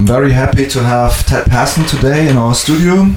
[0.00, 3.14] I'm very happy to have Ted Passon today in our studio.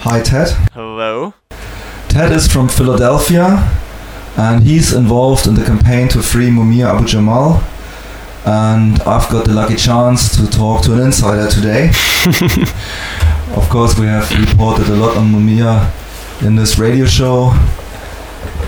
[0.00, 0.48] Hi, Ted.
[0.72, 1.34] Hello.
[2.08, 3.72] Ted is from Philadelphia
[4.36, 7.62] and he's involved in the campaign to free Mumia Abu Jamal.
[8.44, 11.90] And I've got the lucky chance to talk to an insider today.
[13.54, 15.92] of course, we have reported a lot on Mumia
[16.42, 17.52] in this radio show.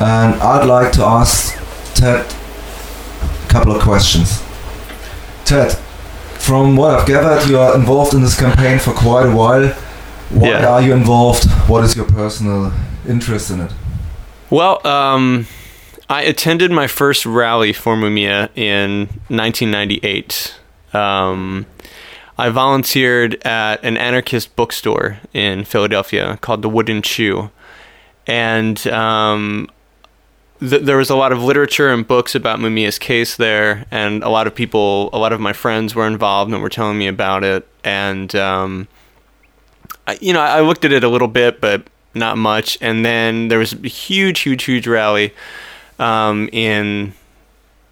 [0.00, 1.58] And I'd like to ask
[1.94, 4.44] Ted a couple of questions.
[5.44, 5.76] Ted,
[6.48, 9.68] from what I've gathered, you are involved in this campaign for quite a while.
[10.30, 10.66] Why Yeah.
[10.66, 11.44] are you involved?
[11.68, 12.72] What is your personal
[13.06, 13.70] interest in it?
[14.48, 15.46] Well, um,
[16.08, 20.54] I attended my first rally for Mumia in 1998.
[20.94, 21.66] Um,
[22.38, 27.50] I volunteered at an anarchist bookstore in Philadelphia called the Wooden Shoe.
[28.26, 29.68] And um,
[30.60, 34.28] th- there was a lot of literature and books about Mumia's case there, and a
[34.28, 37.44] lot of people, a lot of my friends were involved and were telling me about
[37.44, 37.66] it.
[37.84, 38.88] And, um,
[40.06, 42.78] I, you know, I looked at it a little bit, but not much.
[42.80, 45.32] And then there was a huge, huge, huge rally
[45.98, 47.14] um, in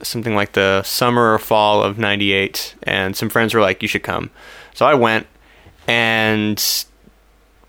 [0.03, 4.03] something like the summer or fall of 98 and some friends were like you should
[4.03, 4.30] come
[4.75, 5.27] so i went
[5.86, 6.84] and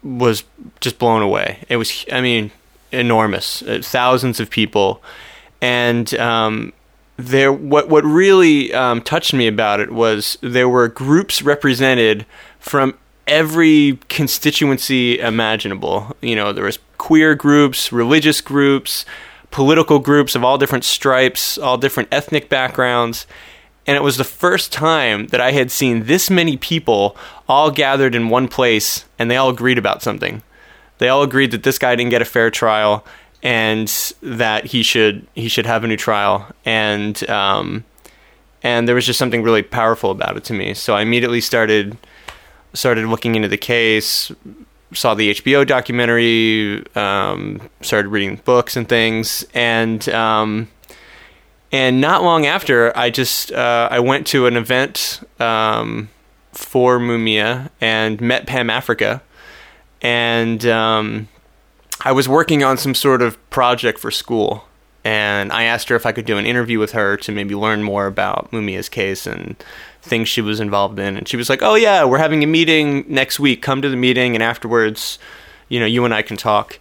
[0.04, 0.44] was
[0.82, 2.52] just blown away it was i mean
[2.91, 5.02] enormous uh, thousands of people
[5.61, 6.73] and um,
[7.17, 12.25] there what what really um, touched me about it was there were groups represented
[12.59, 19.05] from every constituency imaginable you know there was queer groups religious groups
[19.52, 23.25] political groups of all different stripes, all different ethnic backgrounds.
[23.85, 27.15] And it was the first time that I had seen this many people
[27.47, 30.43] all gathered in one place and they all agreed about something.
[31.00, 33.06] They all agreed that this guy didn't get a fair trial
[33.44, 33.88] and
[34.22, 36.48] that he should he should have a new trial.
[36.66, 37.84] And um,
[38.64, 40.73] and there was just something really powerful about it to me.
[40.73, 41.98] So I immediately started
[42.73, 44.31] started looking into the case,
[44.94, 50.67] saw the HBO documentary, um, started reading books and things, and um,
[51.71, 56.10] and not long after, I just uh, I went to an event um,
[56.54, 59.21] for Mumia and met Pam Africa,
[60.02, 61.27] and um,
[62.02, 64.65] I was working on some sort of project for school.
[65.03, 67.81] And I asked her if I could do an interview with her to maybe learn
[67.81, 69.55] more about Mumia's case and
[70.02, 71.15] things she was involved in.
[71.15, 73.61] And she was like, "Oh yeah, we're having a meeting next week.
[73.61, 75.17] Come to the meeting, and afterwards,
[75.69, 76.77] you know, you and I can talk."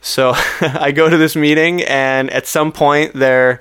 [0.00, 3.58] So I go to this meeting, and at some point, they're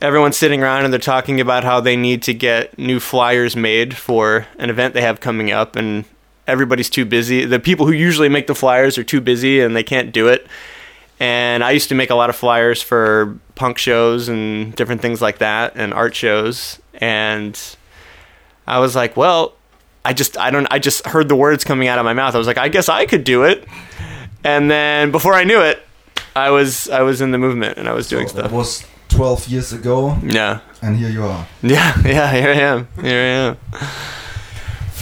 [0.00, 3.94] everyone's sitting around and they're talking about how they need to get new flyers made
[3.96, 6.06] for an event they have coming up, and
[6.52, 7.44] everybody's too busy.
[7.44, 10.46] The people who usually make the flyers are too busy, and they can't do it.
[11.18, 15.20] And I used to make a lot of flyers for punk shows and different things
[15.22, 17.58] like that, and art shows, and
[18.66, 19.54] I was like, well,
[20.04, 22.34] I just I don't I just heard the words coming out of my mouth.
[22.34, 23.64] I was like, I guess I could do it.
[24.44, 25.78] And then before I knew it,
[26.34, 28.50] I was I was in the movement and I was doing So stuff.
[28.50, 30.58] That was 12 years ago, Yeah.
[30.80, 31.46] and here you are.
[31.62, 32.88] Yeah, yeah, here I am.
[33.00, 33.56] Here I am.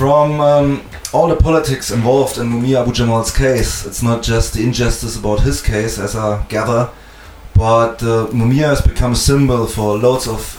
[0.00, 4.62] From um, all the politics involved in Mumia Abu Jamal's case, it's not just the
[4.62, 6.88] injustice about his case, as I gather,
[7.54, 10.56] but uh, Mumia has become a symbol for loads of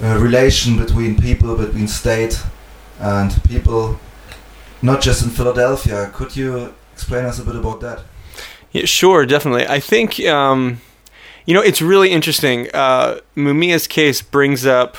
[0.00, 2.40] uh, relation between people, between state
[3.00, 3.98] and people,
[4.80, 6.12] not just in Philadelphia.
[6.14, 8.04] Could you explain us a bit about that?
[8.70, 9.66] Yeah, sure, definitely.
[9.66, 10.80] I think um,
[11.46, 12.68] you know it's really interesting.
[12.72, 14.96] Uh, Mumia's case brings up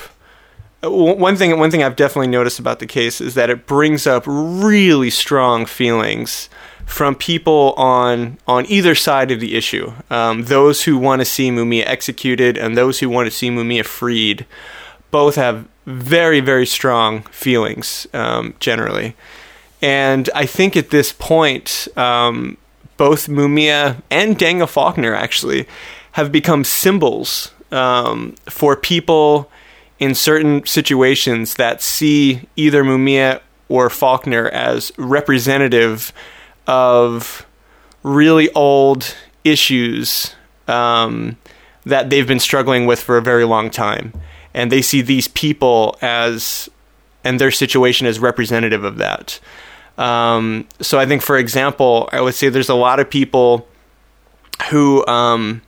[0.83, 1.57] one thing.
[1.57, 5.65] One thing I've definitely noticed about the case is that it brings up really strong
[5.65, 6.49] feelings
[6.85, 9.93] from people on on either side of the issue.
[10.09, 13.85] Um, those who want to see Mumia executed and those who want to see Mumia
[13.85, 14.45] freed,
[15.11, 19.15] both have very very strong feelings um, generally.
[19.81, 22.57] And I think at this point, um,
[22.95, 25.67] both Mumia and Danny Faulkner actually
[26.13, 29.49] have become symbols um, for people
[29.99, 36.11] in certain situations that see either Mumia or Faulkner as representative
[36.67, 37.45] of
[38.03, 40.35] really old issues
[40.67, 41.37] um,
[41.85, 44.13] that they've been struggling with for a very long time.
[44.53, 46.69] And they see these people as,
[47.23, 49.39] and their situation as representative of that.
[49.97, 53.67] Um, so I think, for example, I would say there's a lot of people
[54.69, 55.61] who, um,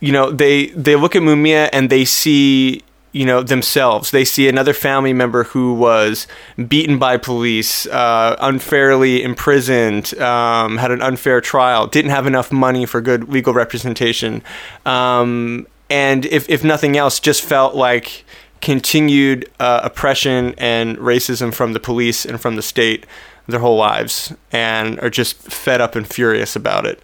[0.00, 2.82] you know, they they look at Mumia and they see,
[3.12, 4.10] you know, themselves.
[4.10, 6.26] They see another family member who was
[6.68, 12.86] beaten by police, uh, unfairly imprisoned, um, had an unfair trial, didn't have enough money
[12.86, 14.42] for good legal representation,
[14.86, 18.24] um, and if if nothing else, just felt like
[18.62, 23.06] continued uh, oppression and racism from the police and from the state
[23.46, 27.02] their whole lives and are just fed up and furious about it.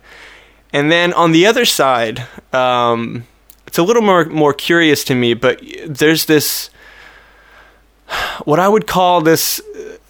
[0.76, 3.24] And then on the other side, um,
[3.66, 6.68] it's a little more more curious to me, but there's this
[8.44, 9.58] what I would call this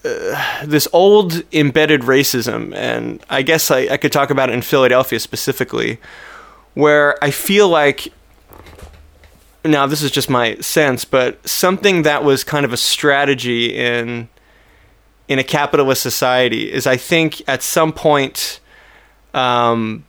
[0.05, 4.63] uh, this old embedded racism, and I guess I, I could talk about it in
[4.63, 6.01] Philadelphia specifically,
[6.75, 8.13] where I feel like
[9.65, 14.29] now this is just my sense, but something that was kind of a strategy in
[15.29, 18.59] in a capitalist society is I think at some point
[19.33, 20.05] um,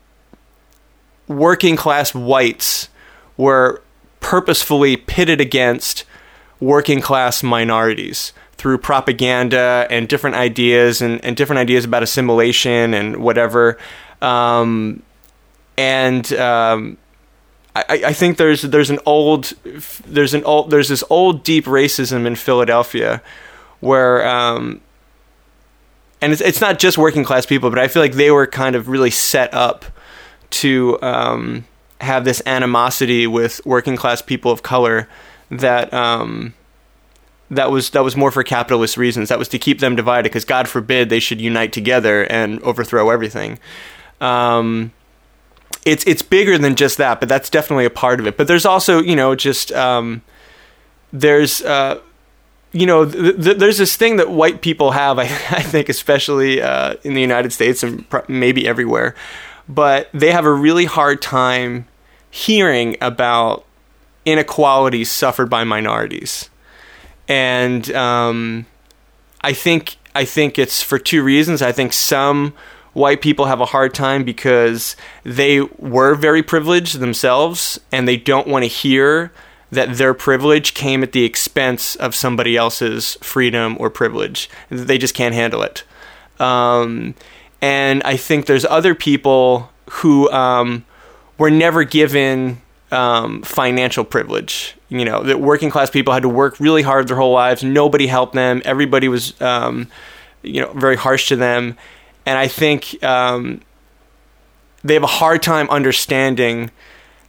[1.27, 2.89] working class whites
[3.35, 3.81] were
[4.19, 6.05] purposefully pitted against
[6.59, 13.17] working class minorities through propaganda and different ideas and, and different ideas about assimilation and
[13.17, 13.77] whatever.
[14.21, 15.03] Um,
[15.77, 16.97] and um,
[17.75, 19.53] I, I think there's there's an old
[20.07, 23.21] there's an old there's this old deep racism in Philadelphia
[23.79, 24.81] where um,
[26.19, 28.75] and it's it's not just working class people, but I feel like they were kind
[28.75, 29.85] of really set up
[30.49, 31.65] to um,
[32.01, 35.07] have this animosity with working class people of color
[35.49, 36.53] that um,
[37.49, 39.29] that was that was more for capitalist reasons.
[39.29, 43.09] That was to keep them divided, because God forbid they should unite together and overthrow
[43.09, 43.59] everything.
[44.19, 44.91] Um,
[45.85, 48.37] it's it's bigger than just that, but that's definitely a part of it.
[48.37, 50.21] But there's also you know just um,
[51.13, 52.01] there's uh,
[52.73, 55.17] you know th- th- there's this thing that white people have.
[55.17, 59.15] I, I think especially uh, in the United States and pr- maybe everywhere,
[59.67, 61.87] but they have a really hard time
[62.29, 63.65] hearing about
[64.25, 66.49] inequalities suffered by minorities,
[67.27, 68.65] and um,
[69.41, 71.61] I think I think it's for two reasons.
[71.61, 72.53] I think some
[72.93, 78.47] white people have a hard time because they were very privileged themselves and they don't
[78.47, 79.31] want to hear
[79.69, 84.49] that their privilege came at the expense of somebody else's freedom or privilege.
[84.69, 85.83] They just can't handle it.
[86.39, 87.13] Um,
[87.61, 90.85] and I think there's other people who um,
[91.37, 92.61] were never given
[92.91, 94.75] um, financial privilege.
[94.89, 97.63] You know, that working class people had to work really hard their whole lives.
[97.63, 98.61] Nobody helped them.
[98.63, 99.87] Everybody was, um,
[100.43, 101.77] you know, very harsh to them
[102.27, 103.61] and I think um,
[104.83, 106.71] they have a hard time understanding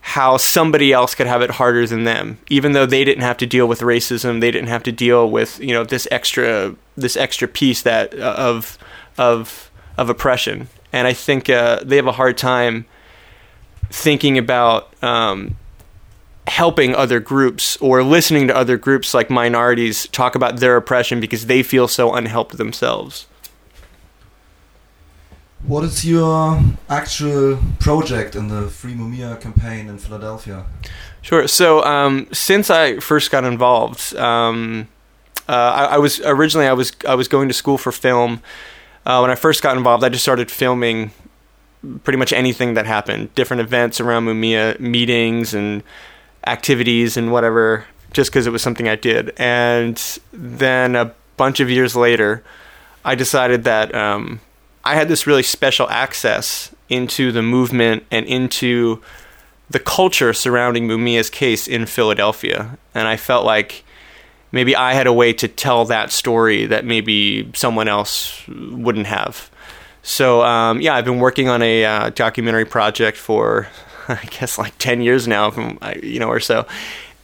[0.00, 3.46] how somebody else could have it harder than them, even though they didn't have to
[3.46, 7.46] deal with racism, they didn't have to deal with you know this extra this extra
[7.46, 8.76] piece that uh, of
[9.16, 9.67] of
[9.98, 12.86] of oppression, and I think uh, they have a hard time
[13.90, 14.92] thinking about.
[15.02, 15.56] Um,
[16.46, 21.44] helping other groups or listening to other groups like minorities talk about their oppression because
[21.44, 23.26] they feel so unhelped themselves.
[25.66, 30.64] What is your actual project in the Free Mumia campaign in Philadelphia?
[31.20, 31.48] Sure.
[31.48, 34.88] So um, since I first got involved, um,
[35.48, 38.40] uh, I, I, was originally I was I was going to school for film.
[39.08, 41.12] Uh, when I first got involved, I just started filming
[42.04, 45.82] pretty much anything that happened, different events around Mumia, meetings and
[46.46, 49.32] activities and whatever, just because it was something I did.
[49.38, 49.96] And
[50.30, 52.44] then a bunch of years later,
[53.02, 54.42] I decided that um,
[54.84, 59.00] I had this really special access into the movement and into
[59.70, 62.76] the culture surrounding Mumia's case in Philadelphia.
[62.94, 63.84] And I felt like
[64.52, 69.50] maybe I had a way to tell that story that maybe someone else wouldn't have.
[70.02, 73.68] So, um, yeah, I've been working on a uh, documentary project for,
[74.08, 76.66] I guess, like 10 years now, from, you know, or so.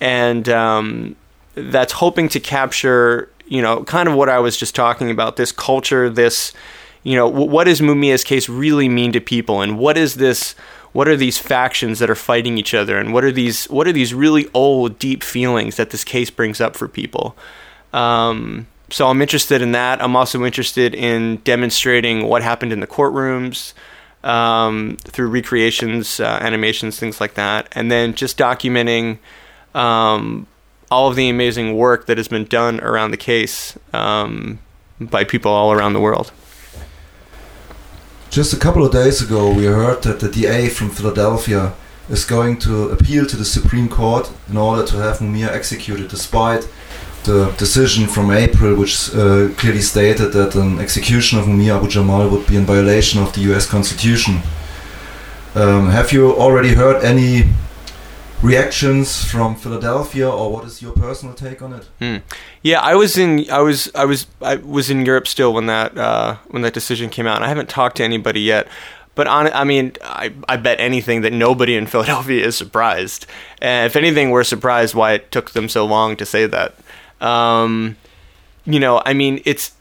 [0.00, 1.16] And um,
[1.54, 5.52] that's hoping to capture, you know, kind of what I was just talking about this
[5.52, 6.52] culture, this
[7.04, 10.54] you know, what does Mumia's case really mean to people, and what is this?
[10.94, 13.66] What are these factions that are fighting each other, and what are these?
[13.66, 17.36] What are these really old, deep feelings that this case brings up for people?
[17.92, 20.00] Um, so I'm interested in that.
[20.00, 23.72] I'm also interested in demonstrating what happened in the courtrooms
[24.22, 29.18] um, through recreations, uh, animations, things like that, and then just documenting
[29.74, 30.46] um,
[30.92, 34.60] all of the amazing work that has been done around the case um,
[35.00, 36.30] by people all around the world.
[38.34, 41.72] Just a couple of days ago, we heard that the DA from Philadelphia
[42.10, 46.68] is going to appeal to the Supreme Court in order to have Mumia executed, despite
[47.22, 52.28] the decision from April, which uh, clearly stated that an execution of Mumia Abu Jamal
[52.28, 54.40] would be in violation of the US Constitution.
[55.54, 57.50] Um, have you already heard any
[58.44, 61.88] reactions from Philadelphia, or what is your personal take on it?
[62.00, 62.22] Mm.
[62.62, 65.96] Yeah, I was in, I was, I was, I was in Europe still when that
[65.96, 67.42] uh, when that decision came out.
[67.42, 68.68] I haven't talked to anybody yet,
[69.14, 73.26] but on, I mean, I, I bet anything that nobody in Philadelphia is surprised.
[73.60, 76.74] And if anything, we're surprised why it took them so long to say that.
[77.20, 77.96] Um,
[78.64, 79.72] you know, I mean, it's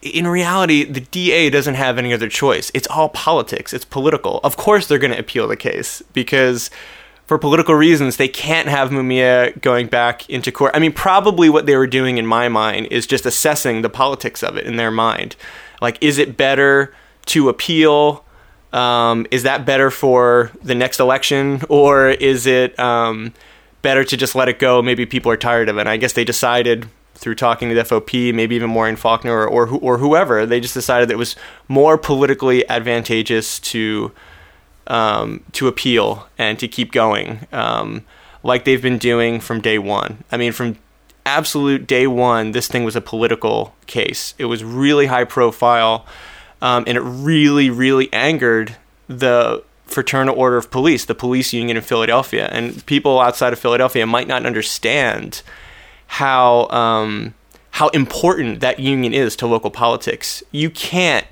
[0.00, 2.70] in reality, the DA doesn't have any other choice.
[2.72, 3.72] It's all politics.
[3.72, 4.40] It's political.
[4.44, 6.70] Of course, they're going to appeal the case because,
[7.28, 10.72] for political reasons, they can't have Mumia going back into court.
[10.74, 14.42] I mean, probably what they were doing in my mind is just assessing the politics
[14.42, 15.36] of it in their mind.
[15.82, 16.94] Like, is it better
[17.26, 18.24] to appeal?
[18.72, 23.34] Um, is that better for the next election, or is it um,
[23.82, 24.80] better to just let it go?
[24.80, 25.80] Maybe people are tired of it.
[25.80, 29.46] And I guess they decided through talking to the FOP, maybe even Maureen Faulkner or
[29.46, 31.36] or, or whoever, they just decided that it was
[31.68, 34.12] more politically advantageous to
[34.88, 38.04] um, to appeal and to keep going, um,
[38.42, 40.24] like they've been doing from day one.
[40.32, 40.78] I mean, from
[41.24, 44.34] absolute day one, this thing was a political case.
[44.38, 46.06] It was really high profile,
[46.60, 48.76] um, and it really, really angered
[49.06, 52.48] the Fraternal Order of Police, the police union in Philadelphia.
[52.50, 55.42] And people outside of Philadelphia might not understand
[56.06, 57.34] how um,
[57.72, 60.42] how important that union is to local politics.
[60.50, 61.26] You can't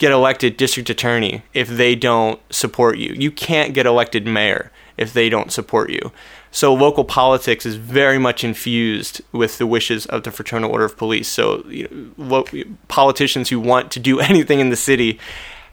[0.00, 3.12] get elected district attorney if they don't support you.
[3.12, 6.10] You can't get elected mayor if they don't support you.
[6.50, 10.96] So local politics is very much infused with the wishes of the Fraternal Order of
[10.96, 11.28] Police.
[11.28, 15.20] So you know, lo- politicians who want to do anything in the city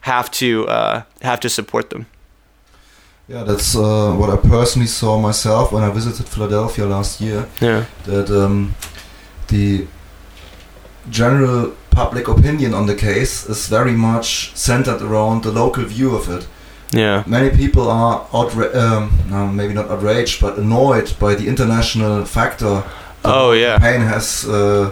[0.02, 2.06] have to uh, have to support them.
[3.30, 7.48] Yeah, that's uh, what I personally saw myself when I visited Philadelphia last year.
[7.60, 7.86] Yeah.
[8.06, 8.76] That um,
[9.48, 9.88] the
[11.10, 16.30] general public opinion on the case is very much centered around the local view of
[16.30, 16.48] it.
[16.92, 17.24] Yeah.
[17.26, 22.84] Many people are outra- um, no, maybe not outraged, but annoyed by the international factor.
[23.26, 23.78] Oh yeah.
[23.80, 24.92] Pain has uh,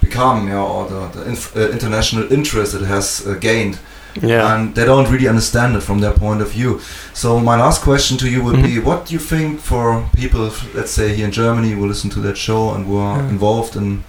[0.00, 3.78] become, yeah, or the, the inf- uh, international interest it has uh, gained
[4.22, 4.54] Yeah.
[4.54, 6.80] and they don't really understand it from their point of view.
[7.14, 8.64] So my last question to you would Mhm.
[8.66, 12.20] be: What do you think for people, let's say here in Germany, who listen to
[12.20, 13.30] that show and who are Yeah.
[13.30, 14.02] involved in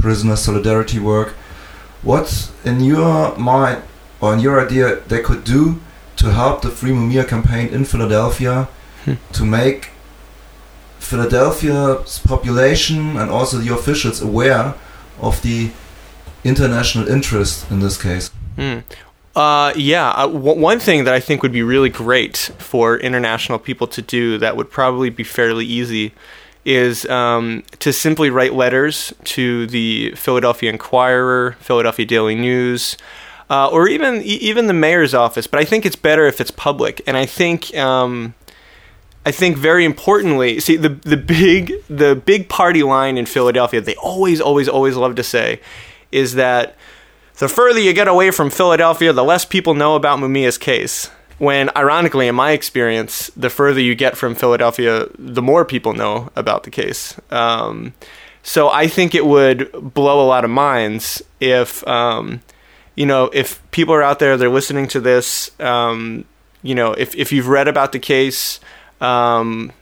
[0.00, 1.34] prisoner solidarity work?
[2.02, 3.82] What, in your mind
[4.20, 5.80] or in your idea, they could do
[6.16, 8.68] to help the Free Mumia campaign in Philadelphia
[9.04, 9.14] Hmm.
[9.32, 9.90] to make
[10.98, 14.74] Philadelphia's population and also the officials aware
[15.20, 15.70] of the
[16.44, 18.30] international interest in this case?
[18.56, 18.78] Hmm.
[19.34, 23.58] Uh, yeah, uh, w- one thing that I think would be really great for international
[23.58, 26.12] people to do that would probably be fairly easy
[26.70, 32.96] is um, to simply write letters to the Philadelphia Inquirer, Philadelphia Daily News,
[33.50, 35.48] uh, or even even the mayor's office.
[35.48, 37.74] But I think it's better if it's public, and I think.
[37.76, 38.34] Um,
[39.26, 43.82] I think very importantly, see the the big the big party line in Philadelphia.
[43.82, 45.60] They always, always, always love to say,
[46.10, 46.74] is that
[47.36, 51.10] the further you get away from Philadelphia, the less people know about Mumia's case.
[51.40, 56.28] When, ironically, in my experience, the further you get from Philadelphia, the more people know
[56.36, 57.18] about the case.
[57.30, 57.94] Um,
[58.42, 62.42] so I think it would blow a lot of minds if, um,
[62.94, 66.26] you know, if people are out there, they're listening to this, um,
[66.62, 68.60] you know, if, if you've read about the case,
[69.00, 69.72] um,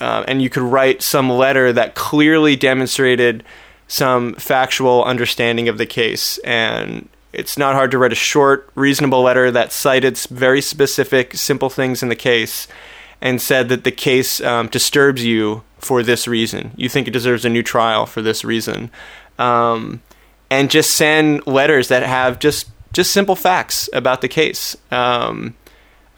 [0.00, 3.42] uh, and you could write some letter that clearly demonstrated
[3.88, 6.38] some factual understanding of the case.
[6.44, 11.70] And it's not hard to write a short, reasonable letter that cited very specific, simple
[11.70, 12.68] things in the case
[13.20, 16.72] and said that the case um, disturbs you for this reason.
[16.76, 18.90] You think it deserves a new trial for this reason.
[19.38, 20.02] Um,
[20.50, 24.76] and just send letters that have just just simple facts about the case.
[24.90, 25.54] Um,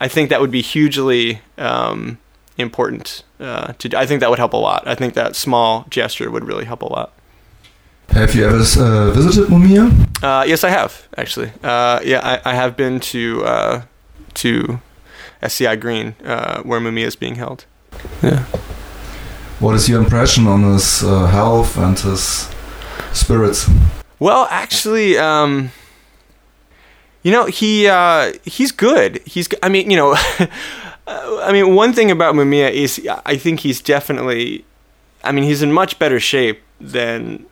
[0.01, 2.17] I think that would be hugely um,
[2.57, 3.23] important.
[3.39, 3.97] Uh, to.
[3.97, 4.85] I think that would help a lot.
[4.85, 7.13] I think that small gesture would really help a lot.
[8.15, 9.91] Have you ever uh, visited Mumia?
[10.23, 11.51] Uh, yes, I have actually.
[11.61, 13.81] Uh, yeah, I, I have been to uh,
[14.35, 14.79] to
[15.41, 17.65] SCI Greene uh, where Mumia is being held.
[18.23, 18.45] Yeah.
[19.59, 22.47] What is your impression on his uh, health and his
[23.11, 23.69] spirits?
[24.17, 25.71] Well, actually, um,
[27.21, 29.21] you know, he uh, he's good.
[29.25, 29.49] He's.
[29.61, 30.15] I mean, you know,
[31.05, 34.63] I mean, one thing about Mumia is I think he's definitely.
[35.21, 37.45] I mean, he's in much better shape than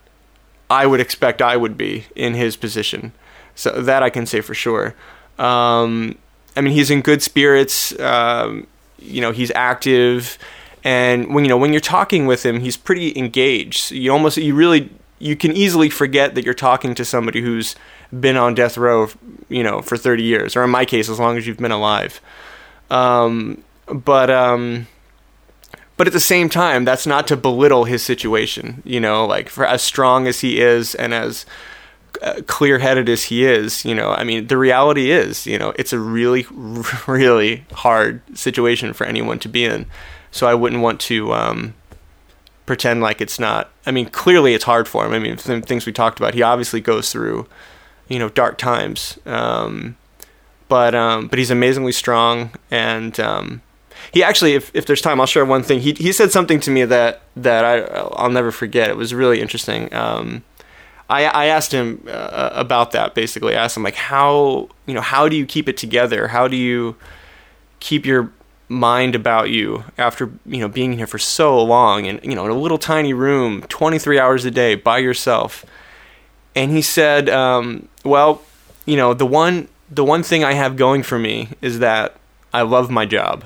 [0.70, 3.12] I would expect I would be in his position.
[3.54, 4.94] So that I can say for sure.
[5.38, 6.18] Um,
[6.56, 7.98] I mean, he's in good spirits.
[8.00, 8.66] Um,
[8.98, 10.38] you know, he's active,
[10.82, 13.90] and when you know when you're talking with him, he's pretty engaged.
[13.90, 17.76] You almost, you really, you can easily forget that you're talking to somebody who's
[18.18, 19.08] been on death row,
[19.48, 22.20] you know, for 30 years, or in my case, as long as you've been alive.
[22.90, 24.86] Um, but um,
[25.96, 28.82] but at the same time, that's not to belittle his situation.
[28.84, 31.46] You know, like for as strong as he is and as
[32.22, 35.92] uh, clear-headed as he is, you know, I mean, the reality is, you know, it's
[35.92, 36.46] a really,
[37.06, 39.86] really hard situation for anyone to be in.
[40.30, 41.74] So I wouldn't want to um,
[42.66, 43.70] pretend like it's not.
[43.86, 45.12] I mean, clearly it's hard for him.
[45.12, 47.46] I mean, things we talked about, he obviously goes through,
[48.08, 49.18] you know, dark times.
[49.26, 49.96] Um,
[50.68, 53.62] but um, but he's amazingly strong, and um,
[54.14, 55.80] he actually, if, if there's time, I'll share one thing.
[55.80, 58.88] He he said something to me that that I I'll never forget.
[58.88, 59.92] It was really interesting.
[59.92, 60.42] Um,
[61.10, 63.14] I I asked him uh, about that.
[63.14, 66.28] Basically, I asked him like how you know how do you keep it together?
[66.28, 66.96] How do you
[67.80, 68.32] keep your
[68.68, 72.50] mind about you after you know being here for so long and you know in
[72.50, 75.66] a little tiny room 23 hours a day by yourself
[76.54, 78.40] and he said um, well
[78.86, 82.16] you know the one the one thing I have going for me is that
[82.52, 83.44] I love my job.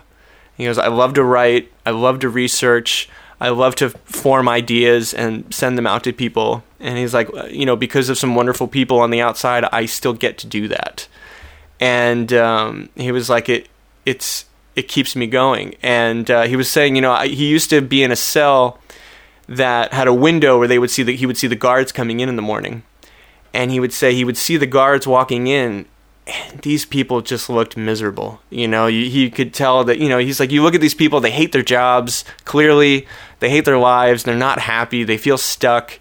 [0.58, 3.08] He goes, I love to write, I love to research,
[3.40, 6.62] I love to form ideas and send them out to people.
[6.80, 10.12] And he's like, you know, because of some wonderful people on the outside, I still
[10.12, 11.08] get to do that.
[11.80, 13.68] And um, he was like, it,
[14.04, 15.76] it's, it keeps me going.
[15.82, 18.78] And uh, he was saying, you know, I, he used to be in a cell
[19.48, 22.20] that had a window where they would see that he would see the guards coming
[22.20, 22.82] in in the morning,
[23.54, 25.86] and he would say he would see the guards walking in,
[26.62, 28.40] these people just looked miserable.
[28.50, 30.94] You know, you, he could tell that, you know, he's like, you look at these
[30.94, 32.24] people, they hate their jobs.
[32.44, 33.06] Clearly,
[33.40, 34.24] they hate their lives.
[34.24, 35.04] They're not happy.
[35.04, 35.98] They feel stuck.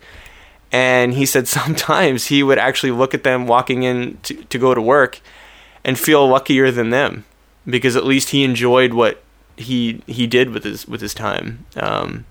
[0.71, 4.73] And he said sometimes he would actually look at them walking in to, to go
[4.73, 5.21] to work
[5.83, 7.25] and feel luckier than them
[7.65, 9.23] because at least he enjoyed what
[9.55, 11.65] he he did with his with his time.
[11.75, 12.25] Um,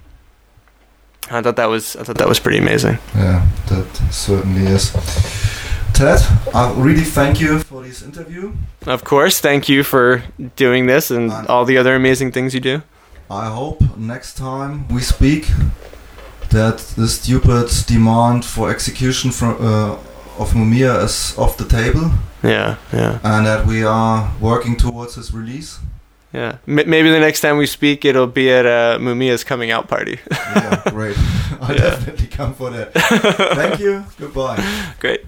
[1.31, 2.99] I thought that was I thought that was pretty amazing.
[3.15, 4.93] Yeah, that certainly is.
[5.97, 6.21] Ted,
[6.55, 8.53] I really thank you for this interview.
[8.87, 10.23] Of course, thank you for
[10.55, 12.83] doing this and, and all the other amazing things you do.
[13.31, 15.49] I hope next time we speak
[16.51, 19.97] that the stupid demand for execution from uh,
[20.39, 22.11] of Mumia is off the table.
[22.43, 23.19] Yeah, yeah.
[23.25, 25.79] And that we are working towards his release.
[26.31, 29.89] Yeah, M- maybe the next time we speak, it'll be at uh, Mumia's coming out
[29.89, 30.21] party.
[30.31, 31.17] yeah, great.
[31.63, 31.79] I yeah.
[31.79, 32.93] definitely come for that.
[32.93, 34.05] Thank you.
[34.19, 34.93] Goodbye.
[35.01, 35.25] Great.